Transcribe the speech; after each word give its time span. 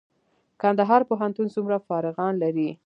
کندهار 0.61 1.01
پوهنتون 1.09 1.47
څومره 1.55 1.77
فارغان 1.87 2.33
لري؟ 2.43 2.69